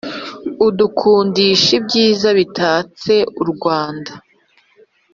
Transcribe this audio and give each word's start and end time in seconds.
adukundishaibyiza 0.67 2.27
bitatse 2.39 3.13
urwanda 3.41 4.11